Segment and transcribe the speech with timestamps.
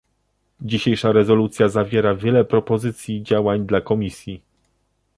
[0.61, 4.41] Dzisiejsza rezolucja zawiera wiele propozycji działań dla komisji